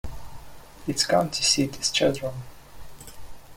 Its 0.87 1.05
county 1.05 1.43
seat 1.43 1.79
is 1.79 1.91
Chadron. 1.91 2.33